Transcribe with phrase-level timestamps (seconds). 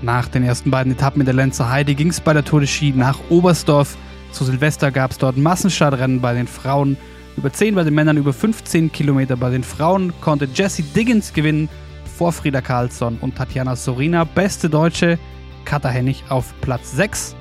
[0.00, 2.68] Nach den ersten beiden Etappen in der Lenzer Heide ging es bei der Tour de
[2.68, 3.96] Ski nach Oberstdorf.
[4.30, 6.96] Zu Silvester gab es dort Massenstartrennen bei den Frauen.
[7.36, 11.68] Über 10 bei den Männern, über 15 Kilometer bei den Frauen konnte Jessie Diggins gewinnen
[12.16, 14.24] vor Frieda Karlsson und Tatjana Sorina.
[14.24, 15.18] Beste Deutsche,
[15.64, 17.34] Katha Hennig auf Platz 6.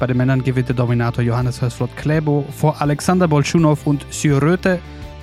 [0.00, 4.80] Bei den Männern gewinnt der Dominator Johannes Hörsflot Kläbo vor Alexander Bolschunow und Syröte.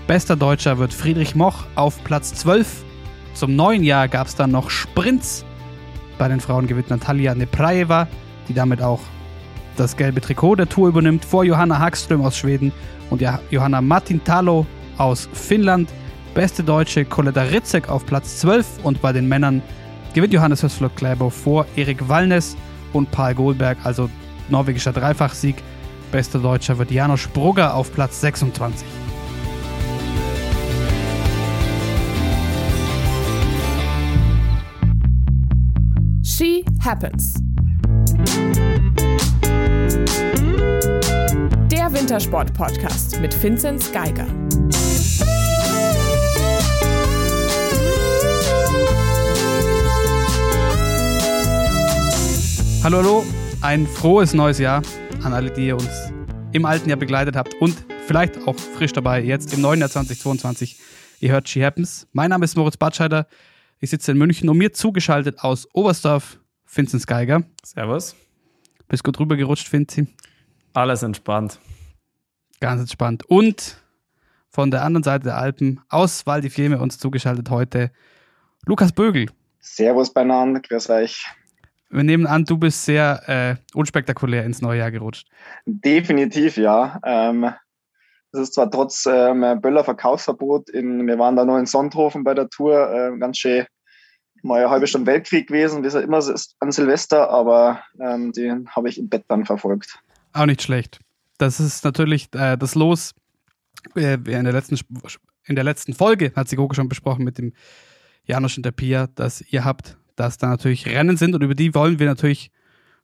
[0.07, 2.85] Bester Deutscher wird Friedrich Moch auf Platz 12.
[3.33, 5.45] Zum neuen Jahr gab es dann noch Sprints.
[6.17, 8.07] Bei den Frauen gewinnt Natalia Neprajeva,
[8.47, 8.99] die damit auch
[9.75, 12.71] das gelbe Trikot der Tour übernimmt, vor Johanna Hagström aus Schweden
[13.09, 14.65] und Johanna Martintalo
[14.97, 15.89] aus Finnland.
[16.33, 19.61] Beste Deutsche Coletta Ritzek auf Platz 12 und bei den Männern
[20.13, 22.57] gewinnt Johannes Hösflot Kläbo vor Erik Wallnes
[22.93, 24.09] und Paul Goldberg, also
[24.49, 25.55] norwegischer Dreifachsieg.
[26.11, 29.06] Bester Deutscher wird Janos Brugger auf Platz 26.
[36.87, 37.33] Happens.
[41.69, 44.25] Der Wintersport-Podcast mit Vinzenz Geiger.
[52.85, 53.25] Hallo, hallo,
[53.59, 54.81] ein frohes neues Jahr
[55.23, 56.13] an alle, die ihr uns
[56.53, 57.75] im alten Jahr begleitet habt und
[58.05, 60.79] vielleicht auch frisch dabei jetzt im neuen Jahr 2022.
[61.19, 62.07] Ihr hört She Happens.
[62.13, 63.27] Mein Name ist Moritz Batscheider.
[63.81, 67.43] Ich sitze in München und mir zugeschaltet aus Oberstdorf, Vincent Geiger.
[67.63, 68.15] Servus.
[68.87, 70.07] Bist gut rübergerutscht, Vinzi?
[70.73, 71.59] Alles entspannt.
[72.59, 73.23] Ganz entspannt.
[73.27, 73.81] Und
[74.49, 77.91] von der anderen Seite der Alpen aus Val di Fiemme uns zugeschaltet heute
[78.65, 79.27] Lukas Bögel.
[79.59, 81.25] Servus beieinander, grüß euch.
[81.89, 85.27] Wir nehmen an, du bist sehr äh, unspektakulär ins neue Jahr gerutscht.
[85.65, 86.99] Definitiv, ja.
[87.03, 87.51] Ähm,
[88.31, 92.33] das ist zwar trotz ähm, Böller Verkaufsverbot, in, wir waren da noch in Sonthofen bei
[92.33, 93.65] der Tour, äh, ganz schön
[94.47, 98.31] mal eine halbe Stunde Weltkrieg gewesen, wie es ja immer ist an Silvester, aber ähm,
[98.31, 99.99] den habe ich im Bett dann verfolgt.
[100.33, 100.99] Auch nicht schlecht.
[101.37, 103.13] Das ist natürlich äh, das Los.
[103.95, 104.77] Äh, in, der letzten,
[105.45, 107.53] in der letzten Folge hat Sigogo schon besprochen mit dem
[108.23, 111.73] Janusz und der Pia, dass ihr habt, dass da natürlich Rennen sind und über die
[111.75, 112.51] wollen wir natürlich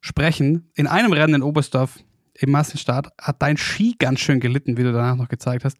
[0.00, 0.70] sprechen.
[0.74, 1.98] In einem Rennen in Oberstdorf
[2.34, 5.78] im Massenstart hat dein Ski ganz schön gelitten, wie du danach noch gezeigt hast.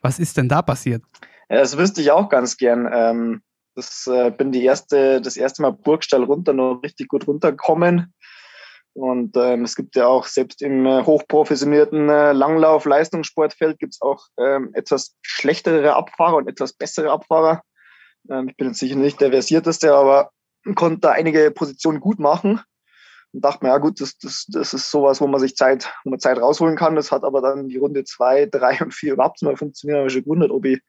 [0.00, 1.02] Was ist denn da passiert?
[1.48, 2.88] Ja, das wüsste ich auch ganz gern.
[2.92, 3.42] Ähm,
[3.78, 8.12] das äh, bin die erste, das erste Mal Burgstall runter, noch richtig gut runtergekommen.
[8.92, 14.26] Und ähm, es gibt ja auch selbst im äh, hochprofessionierten äh, Langlauf-Leistungssportfeld gibt es auch
[14.36, 17.62] ähm, etwas schlechtere Abfahrer und etwas bessere Abfahrer.
[18.28, 20.32] Ähm, ich bin jetzt sicher nicht der versierteste, aber
[20.74, 22.60] konnte da einige Positionen gut machen
[23.32, 26.10] und dachte mir, ja gut, das, das, das ist sowas, wo man sich Zeit, wo
[26.10, 26.96] man Zeit rausholen kann.
[26.96, 29.98] Das hat aber dann die Runde zwei, drei und vier überhaupt nicht mehr funktioniert.
[29.98, 30.80] Da habe ich gewundert, ob ich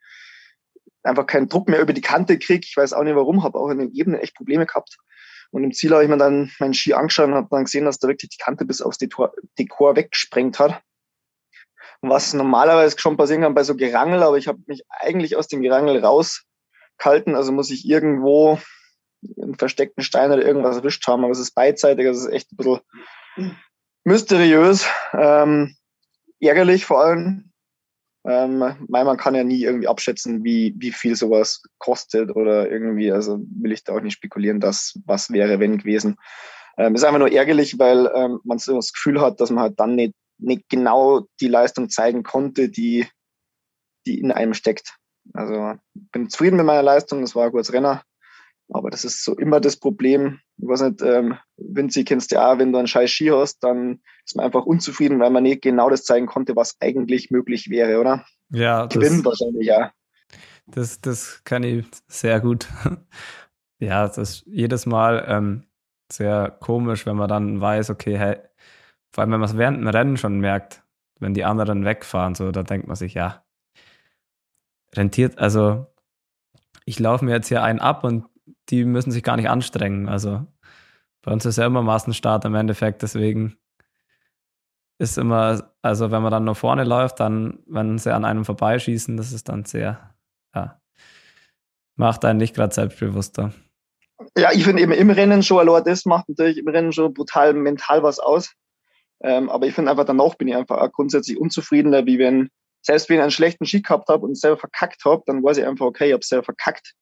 [1.04, 2.66] einfach keinen Druck mehr über die Kante kriege.
[2.68, 4.98] Ich weiß auch nicht warum, habe auch in den Ebenen echt Probleme gehabt.
[5.52, 8.00] Und im Ziel habe ich mir dann meinen Ski angeschaut und habe dann gesehen, dass
[8.00, 10.82] da wirklich die Kante bis aufs Dekor, Dekor weggesprengt hat.
[12.02, 15.62] Was normalerweise schon passieren kann bei so Gerangel, aber ich habe mich eigentlich aus dem
[15.62, 17.36] Gerangel rausgehalten.
[17.36, 18.60] Also muss ich irgendwo
[19.42, 22.52] einen versteckten Stein oder irgendwas erwischt haben, aber es ist beidseitig, also es ist echt
[22.52, 23.58] ein bisschen
[24.06, 25.76] mysteriös, ähm,
[26.40, 27.49] ärgerlich vor allem.
[28.26, 33.12] Ähm, weil man kann ja nie irgendwie abschätzen, wie, wie viel sowas kostet oder irgendwie,
[33.12, 36.18] also will ich da auch nicht spekulieren, dass was wäre, wenn gewesen.
[36.78, 39.80] Ähm, ist einfach nur ärgerlich, weil ähm, man so das Gefühl hat, dass man halt
[39.80, 43.08] dann nicht, nicht genau die Leistung zeigen konnte, die,
[44.06, 44.98] die in einem steckt.
[45.34, 48.04] Also bin zufrieden mit meiner Leistung, das war ein gutes Renner.
[48.72, 50.40] Aber das ist so immer das Problem.
[50.58, 53.64] Ich weiß nicht, ähm, Vinci kennst du ja auch, wenn du einen scheiß Ski hast,
[53.64, 57.70] dann ist man einfach unzufrieden, weil man nicht genau das zeigen konnte, was eigentlich möglich
[57.70, 58.26] wäre, oder?
[58.52, 58.86] Ja.
[58.86, 59.92] Gewinnen wahrscheinlich, ja.
[60.68, 62.68] Das, das kann ich sehr gut.
[63.80, 65.64] ja, das ist jedes Mal ähm,
[66.12, 68.38] sehr komisch, wenn man dann weiß, okay, hey,
[69.12, 70.84] vor allem wenn man es während dem Rennen schon merkt,
[71.20, 73.44] wenn die anderen wegfahren, so, da denkt man sich, ja,
[74.96, 75.88] rentiert, also
[76.86, 78.26] ich laufe mir jetzt hier einen ab und
[78.70, 80.10] die müssen sich gar nicht anstrengen.
[80.10, 80.46] Also
[81.22, 83.58] bei uns ist ja immer Massenstart im Endeffekt, deswegen
[85.00, 89.16] ist immer, also wenn man dann nur vorne läuft, dann, wenn sie an einem vorbeischießen,
[89.18, 90.14] das ist dann sehr,
[90.54, 90.80] ja,
[91.96, 93.54] macht einen nicht gerade selbstbewusster.
[94.38, 97.54] Ja, ich finde eben im Rennen schon, allein das macht natürlich im Rennen schon brutal
[97.54, 98.54] mental was aus.
[99.22, 102.50] Ähm, aber ich finde einfach danach bin ich einfach grundsätzlich unzufriedener, wie wenn,
[102.82, 105.66] selbst wenn ich einen schlechten Ski gehabt habe und selber verkackt habe, dann weiß ich
[105.66, 106.94] einfach, okay, ich habe selber verkackt.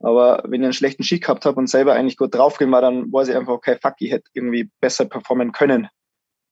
[0.00, 3.12] Aber wenn ich einen schlechten Ski gehabt habe und selber eigentlich gut draufgehen war, dann
[3.12, 5.88] weiß ich einfach, okay, fuck, ich hätte irgendwie besser performen können.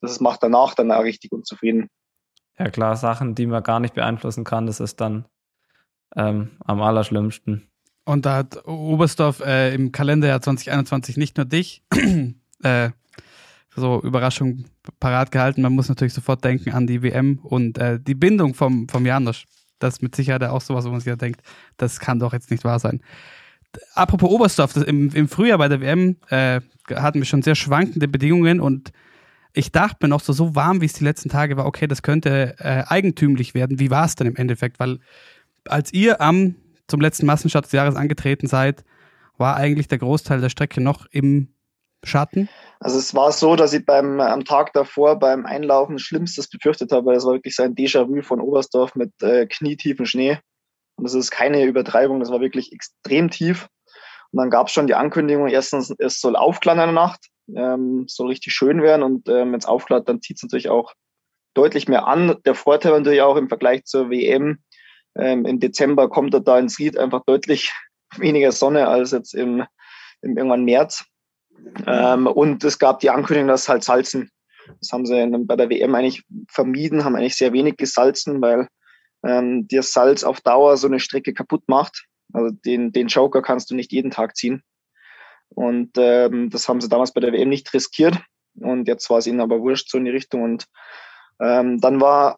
[0.01, 1.89] Das macht danach dann auch richtig unzufrieden.
[2.57, 5.25] Ja klar, Sachen, die man gar nicht beeinflussen kann, das ist dann
[6.15, 7.69] ähm, am allerschlimmsten.
[8.05, 11.83] Und da hat Oberstdorf äh, im Kalenderjahr 2021 nicht nur dich
[12.63, 12.89] äh,
[13.75, 14.65] so Überraschung
[14.99, 15.61] parat gehalten.
[15.61, 19.45] Man muss natürlich sofort denken an die WM und äh, die Bindung vom, vom Janosch.
[19.79, 21.41] Das ist mit Sicherheit auch sowas, wo man sich ja denkt,
[21.77, 23.01] das kann doch jetzt nicht wahr sein.
[23.93, 28.07] Apropos Oberstdorf, das im, im Frühjahr bei der WM äh, hatten wir schon sehr schwankende
[28.07, 28.91] Bedingungen und
[29.53, 32.01] ich dachte mir noch so, so warm wie es die letzten Tage war, okay, das
[32.01, 33.79] könnte äh, eigentümlich werden.
[33.79, 34.79] Wie war es denn im Endeffekt?
[34.79, 34.99] Weil
[35.65, 36.55] als ihr am
[36.87, 38.83] zum letzten Massenstart des Jahres angetreten seid,
[39.37, 41.49] war eigentlich der Großteil der Strecke noch im
[42.03, 42.49] Schatten?
[42.79, 47.07] Also es war so, dass ich beim am Tag davor beim Einlaufen Schlimmstes befürchtet habe,
[47.07, 50.39] weil es war wirklich so ein Déjà-vu von Oberstdorf mit äh, knietiefen Schnee.
[50.97, 53.67] Und das ist keine Übertreibung, das war wirklich extrem tief.
[54.31, 58.05] Und dann gab es schon die Ankündigung, erstens, es soll aufklaren in der Nacht, ähm,
[58.07, 60.93] soll richtig schön werden und ähm, wenn es aufklart, dann zieht es natürlich auch
[61.53, 62.35] deutlich mehr an.
[62.45, 64.59] Der Vorteil natürlich auch im Vergleich zur WM,
[65.17, 67.71] ähm, im Dezember kommt er da ins Ried einfach deutlich
[68.17, 69.63] weniger Sonne als jetzt im,
[70.21, 71.05] im irgendwann März.
[71.85, 74.29] Ähm, und es gab die Ankündigung, dass halt salzen.
[74.79, 78.67] Das haben sie bei der WM eigentlich vermieden, haben eigentlich sehr wenig gesalzen, weil
[79.23, 82.05] ähm, dir Salz auf Dauer so eine Strecke kaputt macht.
[82.33, 84.63] Also den, den Joker kannst du nicht jeden Tag ziehen.
[85.49, 88.19] Und ähm, das haben sie damals bei der WM nicht riskiert.
[88.59, 90.43] Und jetzt war es ihnen aber wurscht, so in die Richtung.
[90.43, 90.65] Und
[91.39, 92.37] ähm, dann war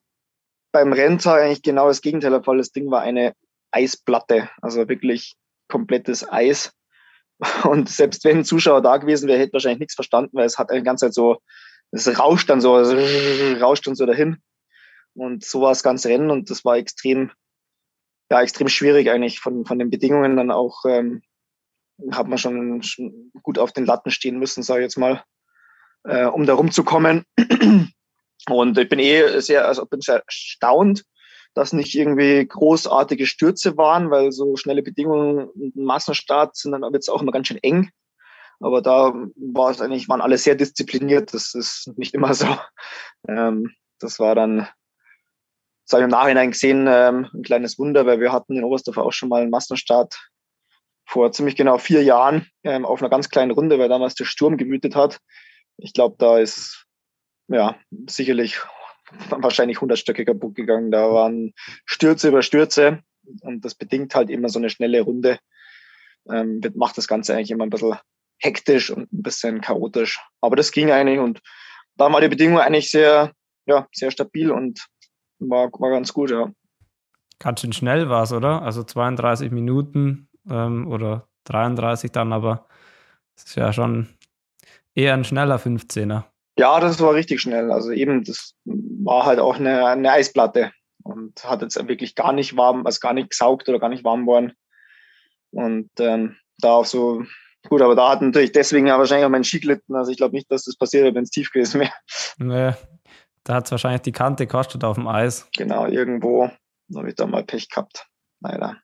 [0.72, 2.58] beim Renntag eigentlich genau das Gegenteil der Fall.
[2.58, 3.34] Das Ding war eine
[3.72, 5.36] Eisplatte, also wirklich
[5.68, 6.74] komplettes Eis.
[7.63, 10.72] Und selbst wenn ein Zuschauer da gewesen wäre, hätte wahrscheinlich nichts verstanden, weil es hat
[10.72, 11.39] eine ganze Zeit so,
[11.92, 12.98] es rauscht dann so, also
[13.62, 14.38] rauscht dann so dahin.
[15.13, 17.31] Und so war das ganze Rennen und das war extrem,
[18.30, 21.22] ja, extrem schwierig eigentlich von, von den Bedingungen dann auch, ähm,
[22.12, 25.24] hat man schon, schon gut auf den Latten stehen müssen, sage ich jetzt mal,
[26.04, 27.24] äh, um da rumzukommen.
[28.50, 31.04] Und ich bin eh sehr, also bin sehr erstaunt,
[31.57, 37.09] dass nicht irgendwie großartige Stürze waren, weil so schnelle Bedingungen und Massenstart sind dann jetzt
[37.09, 37.89] auch immer ganz schön eng.
[38.59, 41.33] Aber da war es eigentlich, waren alle sehr diszipliniert.
[41.33, 42.45] Das ist nicht immer so.
[43.27, 44.68] Ähm, das war dann,
[45.86, 49.00] das habe ich im Nachhinein gesehen, ähm, ein kleines Wunder, weil wir hatten in Oberstdorf
[49.00, 50.15] auch schon mal einen Massenstart
[51.07, 54.57] vor ziemlich genau vier Jahren ähm, auf einer ganz kleinen Runde, weil damals der Sturm
[54.57, 55.18] gewütet hat.
[55.77, 56.86] Ich glaube, da ist
[57.48, 57.75] ja
[58.07, 58.59] sicherlich
[59.30, 60.92] wahrscheinlich 100 Stöcke kaputt gegangen.
[60.92, 61.54] Da waren
[61.86, 63.00] Stürze über Stürze
[63.42, 65.39] und das bedingt halt immer so eine schnelle Runde.
[66.30, 67.95] Ähm, macht das Ganze eigentlich immer ein bisschen
[68.39, 70.19] hektisch und ein bisschen chaotisch.
[70.42, 71.42] Aber das ging eigentlich und
[71.95, 73.31] da war die Bedingung eigentlich sehr,
[73.65, 74.86] ja, sehr stabil und
[75.39, 76.51] war, war ganz gut, ja.
[77.39, 78.62] Ganz schön schnell war es, oder?
[78.62, 82.68] Also 32 Minuten ähm, oder 33 dann, aber
[83.36, 84.09] es ist ja schon
[84.95, 86.24] eher ein schneller 15er.
[86.57, 87.71] Ja, das war richtig schnell.
[87.71, 90.71] Also eben, das war halt auch eine, eine Eisplatte
[91.04, 94.25] und hat jetzt wirklich gar nicht warm, also gar nicht gesaugt oder gar nicht warm
[94.25, 94.54] worden.
[95.51, 97.24] Und ähm, da auch so,
[97.69, 99.95] gut, aber da hat natürlich deswegen ja wahrscheinlich auch mein Ski gelitten.
[99.95, 101.92] Also ich glaube nicht, dass das passiert wenn es tief gewesen wäre.
[102.39, 102.74] Nee,
[103.44, 105.48] da hat es wahrscheinlich die Kante gekostet auf dem Eis.
[105.56, 106.50] Genau, irgendwo
[106.95, 108.07] habe ich da mal Pech gehabt.
[108.39, 108.77] Leider.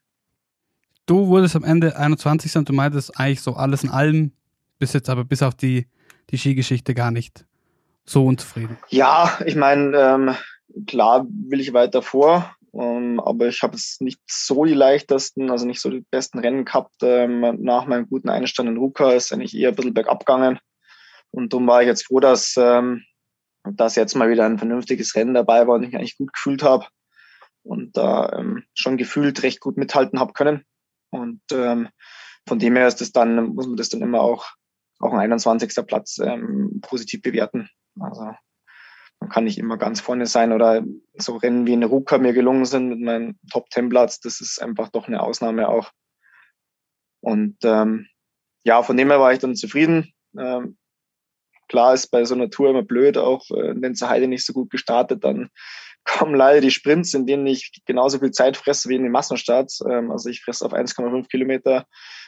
[1.06, 2.56] Du wurdest am Ende 21.
[2.56, 4.32] und du meintest eigentlich so alles in allem,
[4.80, 5.88] bis jetzt aber bis auf die,
[6.30, 7.46] die Skigeschichte gar nicht
[8.06, 8.78] so unzufrieden?
[8.90, 10.36] Ja, ich meine, ähm,
[10.88, 15.66] klar will ich weiter vor, ähm, aber ich habe es nicht so die leichtesten, also
[15.66, 16.96] nicht so die besten Rennen gehabt.
[17.02, 20.60] Ähm, nach meinem guten Einstand in Ruka ist eigentlich eher ein bisschen bergab gegangen.
[21.32, 23.04] Und darum war ich jetzt froh, dass, ähm,
[23.64, 26.64] dass jetzt mal wieder ein vernünftiges Rennen dabei war und ich mich eigentlich gut gefühlt
[26.64, 26.88] habe
[27.64, 30.64] und da ähm, schon gefühlt recht gut mithalten habe können.
[31.12, 31.90] Und ähm,
[32.48, 34.48] von dem her ist das dann, muss man das dann immer auch,
[35.00, 35.86] auch ein 21.
[35.88, 37.70] Platz ähm, positiv bewerten.
[38.00, 38.34] Also
[39.20, 40.84] man kann nicht immer ganz vorne sein oder
[41.14, 44.62] so Rennen wie in Ruka mir gelungen sind mit meinem Top Ten Platz, das ist
[44.62, 45.92] einfach doch eine Ausnahme auch.
[47.22, 48.08] Und ähm,
[48.66, 50.14] ja, von dem her war ich dann zufrieden.
[50.38, 50.78] Ähm,
[51.70, 54.52] klar ist bei so einer Tour immer blöd, auch äh, wenn zur Heide nicht so
[54.52, 55.50] gut gestartet, dann
[56.04, 59.82] kommen leider die Sprints, in denen ich genauso viel Zeit fresse wie in den Massenstarts.
[59.90, 61.86] Ähm, also ich fresse auf 1,5 Kilometer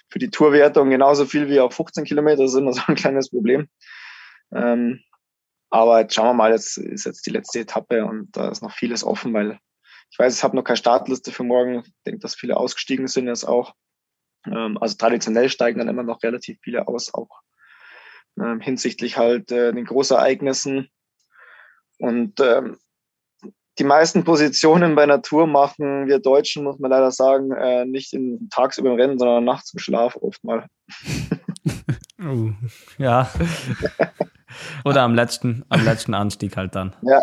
[0.09, 2.43] für die Tourwertung genauso viel wie auf 15 Kilometer.
[2.43, 3.67] Das ist immer so ein kleines Problem.
[4.53, 5.01] Ähm,
[5.69, 8.71] aber jetzt schauen wir mal, jetzt ist jetzt die letzte Etappe und da ist noch
[8.71, 9.59] vieles offen, weil
[10.11, 11.83] ich weiß, ich habe noch keine Startliste für morgen.
[11.85, 13.73] Ich denke, dass viele ausgestiegen sind jetzt auch.
[14.45, 17.41] Ähm, also traditionell steigen dann immer noch relativ viele aus, auch
[18.39, 20.89] ähm, hinsichtlich halt äh, den Großereignissen.
[21.99, 22.77] Und ähm,
[23.77, 28.49] die meisten Positionen bei Natur machen wir Deutschen, muss man leider sagen, äh, nicht in,
[28.49, 30.67] tagsüber im Rennen, sondern nachts im Schlaf oft mal.
[32.21, 32.53] uh,
[32.97, 33.29] ja.
[34.83, 36.95] Oder am letzten, am letzten Anstieg halt dann.
[37.03, 37.21] Ja.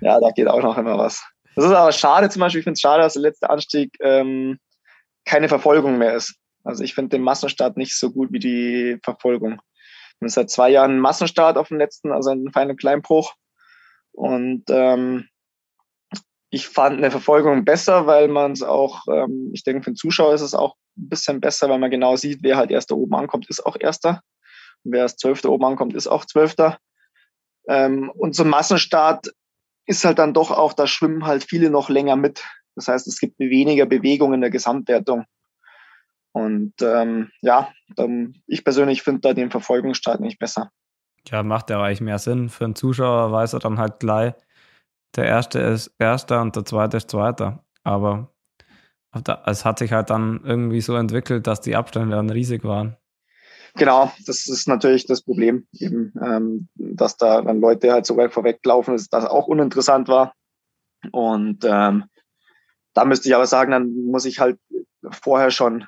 [0.00, 1.24] ja, da geht auch noch immer was.
[1.56, 4.58] Das ist aber schade zum Beispiel, ich finde es schade, dass der letzte Anstieg ähm,
[5.24, 6.36] keine Verfolgung mehr ist.
[6.64, 9.60] Also ich finde den Massenstart nicht so gut wie die Verfolgung.
[10.20, 13.34] Und seit zwei Jahren Massenstart auf dem letzten, also einen feinen Kleinbruch.
[14.12, 15.28] Und ähm,
[16.50, 20.34] ich fand eine Verfolgung besser, weil man es auch, ähm, ich denke, für den Zuschauer
[20.34, 23.50] ist es auch ein bisschen besser, weil man genau sieht, wer halt erster oben ankommt,
[23.50, 24.20] ist auch erster.
[24.84, 26.78] Wer als Zwölfter oben ankommt, ist auch Zwölfter.
[27.66, 29.28] Ähm, und zum Massenstart
[29.86, 32.44] ist halt dann doch auch, da schwimmen halt viele noch länger mit.
[32.74, 35.24] Das heißt, es gibt weniger Bewegung in der Gesamtwertung.
[36.32, 40.70] Und ähm, ja, dann, ich persönlich finde da den Verfolgungsstart nicht besser.
[41.28, 42.48] Ja, macht ja eigentlich mehr Sinn.
[42.48, 44.34] Für einen Zuschauer weiß er dann halt gleich,
[45.16, 47.64] der erste ist erster und der zweite ist zweiter.
[47.84, 48.34] Aber
[49.46, 52.96] es hat sich halt dann irgendwie so entwickelt, dass die Abstände dann riesig waren.
[53.76, 58.32] Genau, das ist natürlich das Problem, eben, ähm, dass da dann Leute halt so weit
[58.32, 60.34] vorweglaufen, dass das auch uninteressant war.
[61.10, 62.04] Und ähm,
[62.94, 64.60] da müsste ich aber sagen, dann muss ich halt
[65.10, 65.86] vorher schon,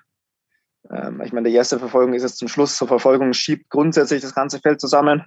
[0.91, 4.35] ähm, ich meine, die erste Verfolgung ist jetzt zum Schluss zur Verfolgung, schiebt grundsätzlich das
[4.35, 5.25] ganze Feld zusammen.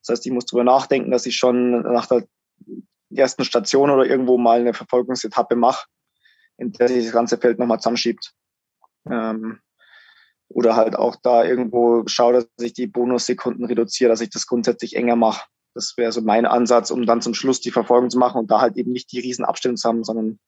[0.00, 2.26] Das heißt, ich muss darüber nachdenken, dass ich schon nach der
[3.14, 5.86] ersten Station oder irgendwo mal eine Verfolgungsetappe mache,
[6.56, 8.32] in der sich das ganze Feld nochmal zusammenschiebt.
[9.08, 9.60] Ähm,
[10.52, 14.96] oder halt auch da irgendwo schaue, dass ich die Bonussekunden reduziere, dass ich das grundsätzlich
[14.96, 15.46] enger mache.
[15.74, 18.60] Das wäre so mein Ansatz, um dann zum Schluss die Verfolgung zu machen und da
[18.60, 20.38] halt eben nicht die riesen Abstände zu haben, sondern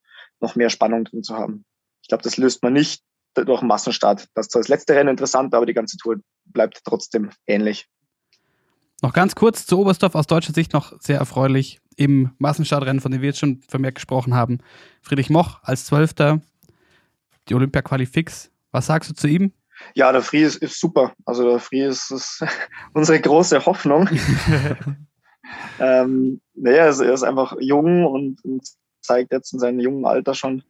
[0.41, 1.65] noch mehr Spannung drin zu haben.
[2.03, 3.03] Ich glaube, das löst man nicht
[3.35, 4.29] durch einen Massenstart.
[4.35, 7.89] Das ist das letzte Rennen interessant, aber die ganze Tour bleibt trotzdem ähnlich.
[9.03, 13.23] Noch ganz kurz zu Oberstdorf aus deutscher Sicht noch sehr erfreulich im Massenstartrennen, von dem
[13.23, 14.59] wir jetzt schon vermehrt gesprochen haben.
[15.03, 16.41] Friedrich Moch als Zwölfter,
[17.49, 18.51] die Olympia-Quali fix.
[18.71, 19.53] Was sagst du zu ihm?
[19.95, 21.15] Ja, der Free ist, ist super.
[21.25, 22.45] Also der Free ist, ist
[22.95, 24.09] unsere große Hoffnung.
[25.79, 28.41] ähm, naja, er ist einfach jung und,
[29.01, 30.63] zeigt jetzt in seinem jungen Alter schon,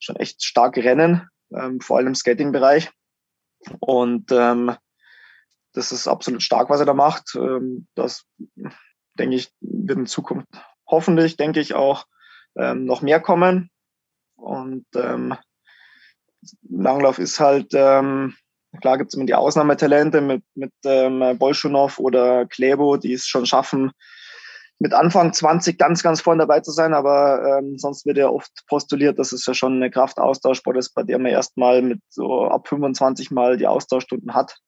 [0.00, 2.90] schon echt stark Rennen, ähm, vor allem im Skating-Bereich.
[3.80, 4.74] Und ähm,
[5.74, 7.34] das ist absolut stark, was er da macht.
[7.34, 8.24] Ähm, das,
[9.18, 10.48] denke ich, wird in Zukunft
[10.86, 12.06] hoffentlich, denke ich, auch
[12.56, 13.70] ähm, noch mehr kommen.
[14.36, 15.34] Und ähm,
[16.68, 18.34] Langlauf ist halt, ähm,
[18.80, 23.46] klar gibt es immer die Ausnahmetalente mit, mit ähm, Bolschunow oder Klebo, die es schon
[23.46, 23.92] schaffen,
[24.78, 28.50] mit Anfang 20 ganz, ganz vorne dabei zu sein, aber ähm, sonst wird ja oft
[28.66, 32.66] postuliert, dass es ja schon eine Kraftaustauschsport ist, bei der man erstmal mit so ab
[32.66, 34.58] 25 Mal die Austauschstunden hat.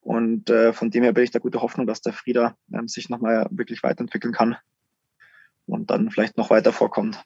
[0.00, 3.10] Und äh, von dem her bin ich da gute Hoffnung, dass der Frieda ähm, sich
[3.10, 4.56] nochmal wirklich weiterentwickeln kann
[5.66, 7.22] und dann vielleicht noch weiter vorkommt.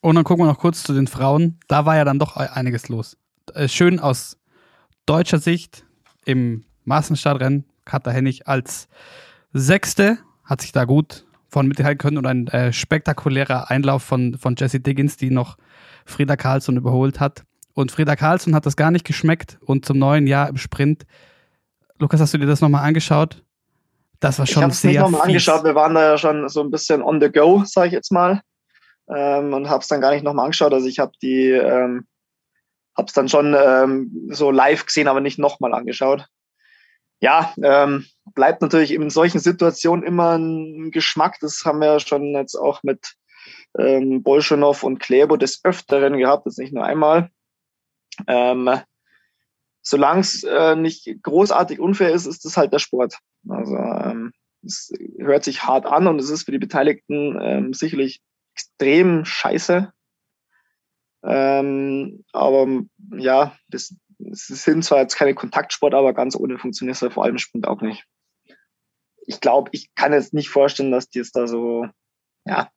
[0.00, 1.58] Und dann gucken wir noch kurz zu den Frauen.
[1.66, 3.16] Da war ja dann doch einiges los.
[3.54, 4.38] Äh, schön aus
[5.06, 5.84] deutscher Sicht
[6.24, 7.64] im Maßenstartrennen.
[7.84, 8.88] Katha Hennig als
[9.52, 14.56] Sechste hat sich da gut von mithalten können und ein äh, spektakulärer Einlauf von, von
[14.58, 15.56] Jesse Diggins, die noch
[16.04, 17.44] Frieda Carlsson überholt hat.
[17.72, 21.04] Und Frieda Carlsson hat das gar nicht geschmeckt und zum neuen Jahr im Sprint.
[21.98, 23.42] Lukas, hast du dir das nochmal angeschaut?
[24.20, 24.90] Das war schon ich sehr.
[24.90, 25.64] Ich habe es nochmal angeschaut.
[25.64, 28.40] Wir waren da ja schon so ein bisschen on the go, sage ich jetzt mal,
[29.14, 30.72] ähm, und habe es dann gar nicht nochmal angeschaut.
[30.72, 32.06] Also ich habe die, ähm,
[32.96, 36.26] habe es dann schon ähm, so live gesehen, aber nicht nochmal angeschaut.
[37.20, 41.38] Ja, ähm, bleibt natürlich in solchen Situationen immer ein Geschmack.
[41.40, 43.14] Das haben wir schon jetzt auch mit
[43.78, 47.30] ähm, Bolschunow und Klebo des Öfteren gehabt, das nicht nur einmal.
[48.26, 48.80] Ähm,
[49.82, 53.18] solange es äh, nicht großartig unfair ist, ist es halt der Sport.
[53.48, 58.20] Also ähm, es hört sich hart an und es ist für die Beteiligten ähm, sicherlich
[58.54, 59.92] extrem scheiße.
[61.26, 62.66] Ähm, aber
[63.16, 63.94] ja, das,
[64.30, 67.66] es sind zwar jetzt keine Kontaktsport, aber ganz ohne funktioniert es ja vor allem Sprint
[67.66, 68.04] auch nicht.
[69.26, 71.86] Ich glaube, ich kann jetzt nicht vorstellen, dass die jetzt da so,
[72.44, 72.70] ja,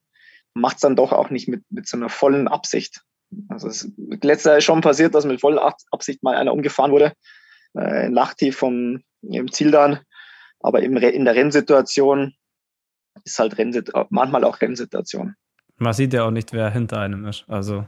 [0.55, 3.03] macht es dann doch auch nicht mit, mit so einer vollen Absicht.
[3.49, 7.13] Also es ist letztes Jahr schon passiert, dass mit voller Absicht mal einer umgefahren wurde,
[7.77, 9.99] äh, in Lachti vom im Ziel dann.
[10.59, 12.33] Aber im, in der Rennsituation
[13.23, 15.35] ist halt Rennsit manchmal auch Rennsituation.
[15.77, 17.45] Man sieht ja auch nicht, wer hinter einem ist.
[17.47, 17.87] Also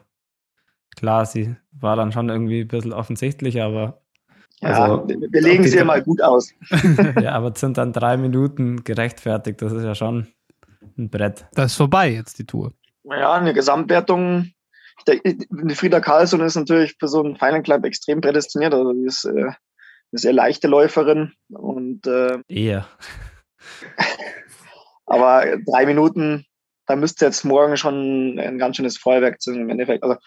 [0.95, 4.01] klar, sie war dann schon irgendwie ein bisschen offensichtlich, aber.
[4.61, 6.53] Ja, also, wir legen sie ja mal gut aus.
[7.21, 9.61] ja, aber sind dann drei Minuten gerechtfertigt.
[9.61, 10.27] Das ist ja schon
[10.97, 11.47] ein Brett.
[11.53, 12.73] Das ist vorbei jetzt, die Tour.
[13.03, 14.51] Ja, eine Gesamtwertung.
[15.07, 18.73] Die Frieda Karlsson ist natürlich für so einen Final Club extrem prädestiniert.
[18.75, 19.31] Also, die ist äh,
[20.11, 22.87] eine sehr leichte Läuferin und äh, eher.
[25.05, 26.45] aber drei Minuten,
[26.85, 30.03] da müsste jetzt morgen schon ein ganz schönes Feuerwerk sein im Endeffekt.
[30.03, 30.17] Also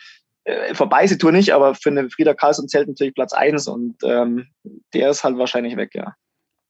[0.45, 3.97] äh, vorbei sie Tour nicht, aber für eine Frieda Karlsson zählt natürlich Platz eins und
[4.05, 4.47] ähm,
[4.93, 6.15] der ist halt wahrscheinlich weg, ja.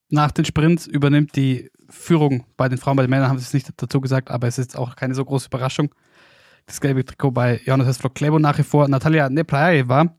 [0.09, 3.53] Nach den Sprints übernimmt die Führung bei den Frauen, bei den Männern haben sie es
[3.53, 5.93] nicht dazu gesagt, aber es ist auch keine so große Überraschung.
[6.65, 10.15] Das gelbe Trikot bei Jonas Hesflock Klebo nach wie vor Natalia Neplaeva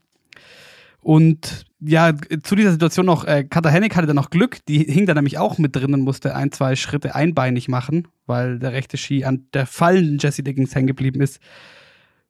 [1.01, 5.05] Und ja, zu dieser Situation noch, äh, Katha Hennig hatte dann noch Glück, die hing
[5.05, 8.97] da nämlich auch mit drin und musste ein, zwei Schritte einbeinig machen, weil der rechte
[8.97, 11.39] Ski an der fallenden Jesse Dickens hängen geblieben ist.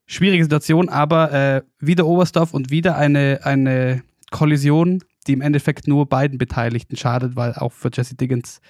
[0.08, 6.08] Schwierige Situation, aber äh, wieder Oberstdorf und wieder eine, eine Kollision, die im Endeffekt nur
[6.08, 8.62] beiden Beteiligten schadet, weil auch für Jesse Diggins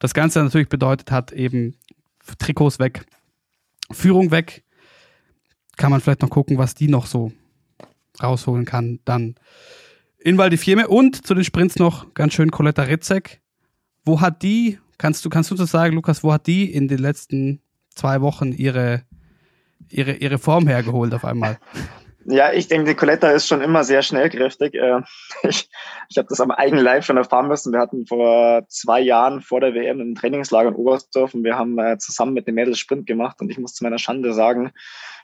[0.00, 1.76] das Ganze natürlich bedeutet hat, eben
[2.38, 3.06] Trikots weg,
[3.92, 4.64] Führung weg.
[5.76, 7.32] Kann man vielleicht noch gucken, was die noch so
[8.22, 9.00] rausholen kann.
[9.04, 9.36] Dann
[10.18, 13.40] in Val di Fiemme und zu den Sprints noch ganz schön Coletta Ritzek.
[14.04, 16.98] Wo hat die, kannst du, kannst du das sagen, Lukas, wo hat die in den
[16.98, 19.02] letzten zwei Wochen ihre,
[19.92, 21.58] ihre, ihre Form hergeholt auf einmal?
[22.26, 24.74] Ja, ich denke, die Coletta ist schon immer sehr schnellkräftig.
[24.74, 25.00] Äh,
[25.42, 25.70] ich,
[26.08, 27.72] ich habe das am eigenen Leib schon erfahren müssen.
[27.72, 31.78] Wir hatten vor zwei Jahren vor der WM ein Trainingslager in Oberstdorf und wir haben
[31.78, 34.72] äh, zusammen mit den Mädels Sprint gemacht und ich muss zu meiner Schande sagen,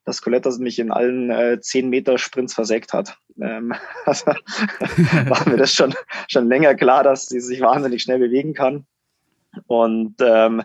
[0.05, 3.19] dass Coletta mich in allen äh, 10 Meter Sprints versägt hat.
[3.41, 3.75] Ähm,
[4.07, 5.95] also war mir das schon,
[6.29, 8.87] schon länger klar, dass sie sich wahnsinnig schnell bewegen kann.
[9.67, 10.63] Und ähm,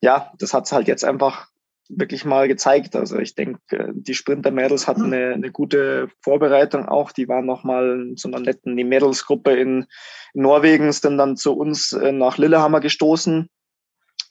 [0.00, 1.48] ja, das hat es halt jetzt einfach
[1.88, 2.96] wirklich mal gezeigt.
[2.96, 7.12] Also ich denke, die Sprinter-Mädels hatten eine, eine, gute Vorbereitung auch.
[7.12, 9.86] Die waren nochmal in so einer netten, die Mädelsgruppe in,
[10.34, 13.48] in Norwegen sind dann zu uns äh, nach Lillehammer gestoßen.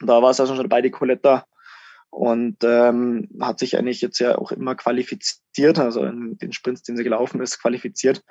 [0.02, 1.46] Da war es also schon bei die Coletta
[2.10, 6.98] und ähm, hat sich eigentlich jetzt ja auch immer qualifiziert, also in den Sprints, den
[6.98, 8.24] sie gelaufen ist, qualifiziert.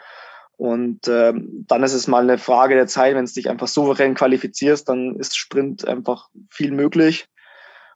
[0.56, 4.14] Und ähm, dann ist es mal eine Frage der Zeit, wenn du dich einfach souverän
[4.14, 7.26] qualifizierst, dann ist Sprint einfach viel möglich.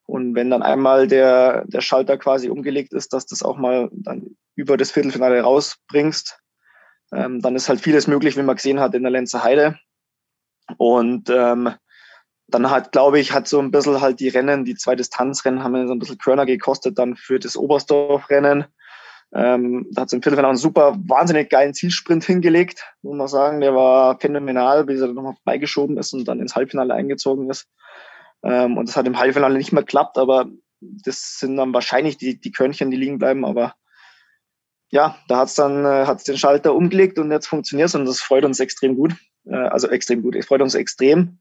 [0.08, 4.38] Und wenn dann einmal der, der Schalter quasi umgelegt ist, dass das auch mal dann
[4.54, 6.40] über das Viertelfinale rausbringst,
[7.12, 9.78] ähm, dann ist halt vieles möglich, wie man gesehen hat in der Lenzer Heide.
[10.78, 11.74] Und ähm,
[12.46, 15.86] dann hat, glaube ich, hat so ein bisschen halt die Rennen, die zwei Distanzrennen haben
[15.86, 18.64] so ein bisschen Körner gekostet dann für das Oberstdorf-Rennen.
[19.34, 23.60] Ähm, da hat es im Viertelfinale einen super, wahnsinnig geilen Zielsprint hingelegt, muss man sagen.
[23.60, 27.68] Der war phänomenal, bis er nochmal beigeschoben ist und dann ins Halbfinale eingezogen ist.
[28.42, 32.40] Ähm, und das hat im Halbfinale nicht mehr geklappt, aber das sind dann wahrscheinlich die,
[32.40, 33.44] die Körnchen, die liegen bleiben.
[33.44, 33.74] Aber
[34.90, 38.20] ja, da hat's dann äh, hat's den Schalter umgelegt und jetzt funktioniert es und das
[38.20, 39.14] freut uns extrem gut.
[39.44, 40.36] Äh, also extrem gut.
[40.36, 41.38] Es freut uns extrem,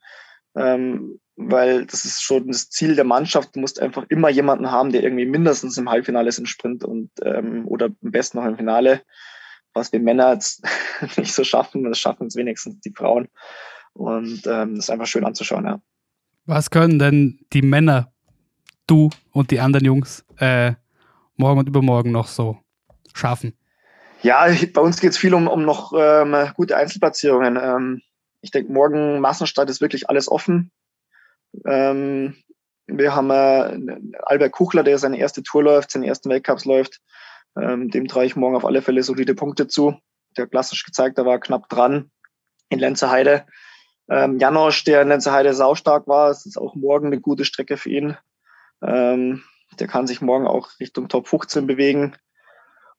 [0.55, 3.55] ähm, weil das ist schon das Ziel der Mannschaft.
[3.55, 7.11] Du musst einfach immer jemanden haben, der irgendwie mindestens im Halbfinale ist im Sprint und
[7.23, 9.01] ähm, oder am besten noch im Finale.
[9.73, 10.65] Was wir Männer jetzt
[11.17, 13.27] nicht so schaffen, das schaffen es wenigstens die Frauen.
[13.93, 15.81] Und ähm, das ist einfach schön anzuschauen, ja.
[16.47, 18.13] Was können denn die Männer,
[18.87, 20.73] du und die anderen Jungs, äh,
[21.35, 22.57] morgen und übermorgen noch so
[23.13, 23.53] schaffen?
[24.23, 27.59] Ja, bei uns geht es viel um, um noch ähm, gute Einzelplatzierungen.
[27.61, 28.01] Ähm,
[28.39, 30.71] ich denke, morgen Massenstart ist wirklich alles offen.
[31.65, 32.35] Ähm,
[32.87, 37.01] wir haben äh, Albert Kuchler, der seine erste Tour läuft, seine ersten Weltcups läuft.
[37.61, 39.99] Ähm, dem traue ich morgen auf alle Fälle solide Punkte zu.
[40.37, 42.09] Der klassisch gezeigt, er war knapp dran
[42.69, 43.45] in Lenzerheide.
[44.09, 47.89] Ähm, Janosch, der in Lenzerheide saustark war, es ist auch morgen eine gute Strecke für
[47.89, 48.17] ihn.
[48.81, 49.43] Ähm,
[49.79, 52.15] der kann sich morgen auch Richtung Top 15 bewegen.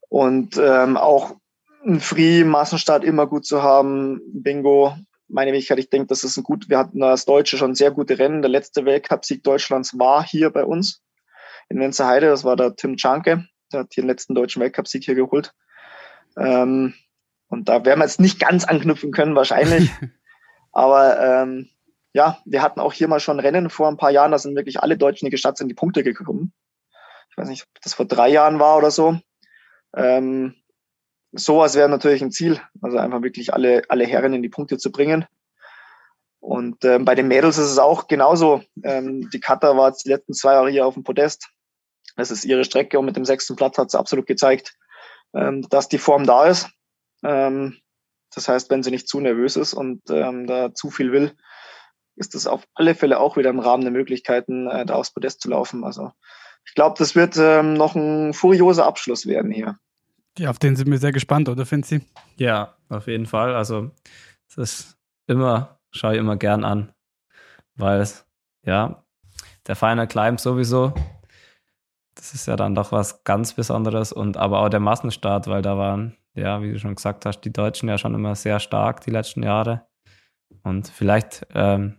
[0.08, 1.36] Und ähm, auch
[1.84, 4.20] ein Free Massenstart immer gut zu haben.
[4.32, 4.96] Bingo,
[5.28, 6.68] meine Wenigkeit, ich denke, das ist ein gut.
[6.68, 8.42] Wir hatten als Deutsche schon sehr gute Rennen.
[8.42, 11.02] Der letzte Weltcup-Sieg Deutschlands war hier bei uns
[11.68, 12.26] in Lenzerheide.
[12.26, 13.46] Das war der Tim Czanke.
[13.72, 15.52] Der hat hier den letzten deutschen Weltcup-Sieg hier geholt.
[16.36, 16.94] Ähm,
[17.48, 19.90] und da werden wir jetzt nicht ganz anknüpfen können, wahrscheinlich.
[20.78, 21.68] Aber ähm,
[22.12, 24.80] ja, wir hatten auch hier mal schon Rennen vor ein paar Jahren, da sind wirklich
[24.80, 26.52] alle Deutschen, die gestartet sind, die Punkte gekommen.
[27.32, 29.18] Ich weiß nicht, ob das vor drei Jahren war oder so.
[29.96, 30.54] Ähm,
[31.32, 34.92] sowas wäre natürlich ein Ziel, also einfach wirklich alle, alle Herren in die Punkte zu
[34.92, 35.26] bringen.
[36.38, 38.62] Und ähm, bei den Mädels ist es auch genauso.
[38.84, 41.50] Ähm, die Kata war jetzt die letzten zwei Jahre hier auf dem Podest.
[42.14, 44.76] Das ist ihre Strecke und mit dem sechsten Platz hat sie absolut gezeigt,
[45.34, 46.70] ähm, dass die Form da ist.
[47.24, 47.78] Ähm,
[48.34, 51.36] das heißt, wenn sie nicht zu nervös ist und ähm, da zu viel will,
[52.16, 55.40] ist das auf alle Fälle auch wieder im Rahmen der Möglichkeiten, äh, da aufs Podest
[55.40, 55.84] zu laufen.
[55.84, 56.12] Also
[56.66, 59.78] ich glaube, das wird ähm, noch ein furioser Abschluss werden hier.
[60.38, 62.02] Ja, auf den sind wir sehr gespannt, oder Finzi?
[62.36, 63.54] Ja, auf jeden Fall.
[63.54, 63.90] Also
[64.48, 66.92] es ist immer, schaue ich immer gern an,
[67.74, 68.24] weil es,
[68.64, 69.02] ja,
[69.66, 70.94] der Final Climb sowieso,
[72.18, 75.78] das ist ja dann doch was ganz Besonderes und aber auch der Massenstart, weil da
[75.78, 79.10] waren ja, wie du schon gesagt hast, die Deutschen ja schon immer sehr stark die
[79.10, 79.86] letzten Jahre.
[80.62, 81.98] Und vielleicht, ähm,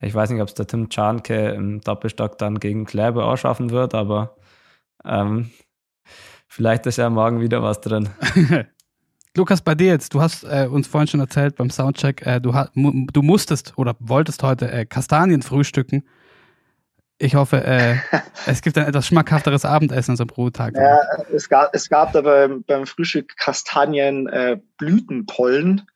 [0.00, 3.70] ich weiß nicht, ob es der Tim Czarnke im Doppelstock dann gegen Kläbe auch schaffen
[3.70, 4.36] wird, aber
[5.04, 5.50] ähm,
[6.48, 8.08] vielleicht ist ja morgen wieder was drin.
[9.36, 12.52] Lukas, bei dir jetzt, du hast äh, uns vorhin schon erzählt beim Soundcheck, äh, du,
[12.74, 16.04] du musstest oder wolltest heute äh, Kastanien frühstücken.
[17.22, 17.94] Ich hoffe, äh,
[18.46, 20.74] es gibt ein etwas schmackhafteres Abendessen so am Ruhetag.
[20.74, 20.98] Ja,
[21.32, 25.86] es gab, es gab da beim, beim Frühstück Kastanien äh, Blütenpollen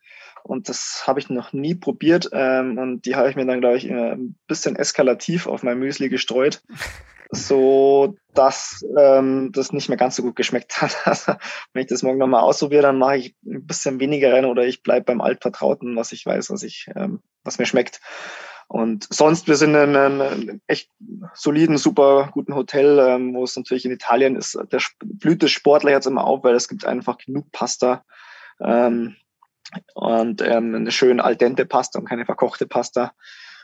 [0.43, 3.75] und das habe ich noch nie probiert ähm, und die habe ich mir dann, glaube
[3.75, 6.63] ich, ein bisschen eskalativ auf mein Müsli gestreut,
[7.31, 10.95] so dass ähm, das nicht mehr ganz so gut geschmeckt hat.
[11.05, 11.33] Also,
[11.73, 14.81] wenn ich das morgen nochmal ausprobiere, dann mache ich ein bisschen weniger rein oder ich
[14.81, 17.99] bleibe beim Altvertrauten, was ich weiß, was ich, ähm, was mir schmeckt.
[18.67, 20.91] Und sonst, wir sind in einem echt
[21.33, 25.91] soliden, super guten Hotel, ähm, wo es natürlich in Italien ist, der blüht des Sportler
[25.91, 28.03] jetzt immer auf, weil es gibt einfach genug Pasta
[28.59, 29.15] ähm,
[29.93, 33.13] und ähm, eine schön al dente Pasta und keine verkochte Pasta.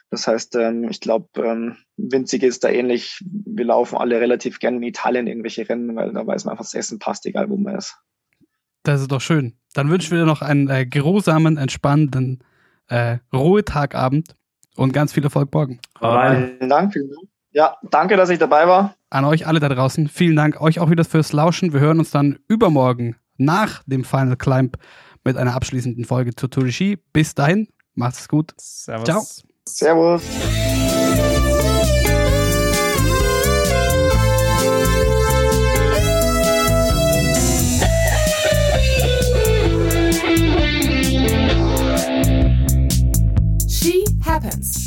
[0.10, 3.22] Das heißt, ähm, ich glaube, ähm, Winzig ist da ähnlich.
[3.26, 6.76] Wir laufen alle relativ gerne in Italien irgendwelche Rennen, weil da weiß man einfach, das
[6.76, 7.98] Essen passt, egal wo man ist.
[8.84, 9.58] Das ist doch schön.
[9.74, 12.44] Dann wünschen wir dir noch einen äh, geruhsamen, entspannenden
[12.88, 14.36] äh, Ruhetagabend
[14.76, 15.80] und ganz viel Erfolg morgen.
[16.00, 17.28] Vielen Dank, vielen Dank.
[17.52, 18.96] Ja, danke, dass ich dabei war.
[19.10, 20.08] An euch alle da draußen.
[20.08, 21.72] Vielen Dank euch auch wieder fürs Lauschen.
[21.72, 24.78] Wir hören uns dann übermorgen nach dem Final Climb
[25.24, 26.98] mit einer abschließenden Folge zur Tour de Ski.
[27.14, 28.54] Bis dahin, macht's gut.
[28.58, 29.06] Servus.
[29.06, 29.24] Ciao.
[29.66, 30.24] Servus.
[44.54, 44.83] Presents.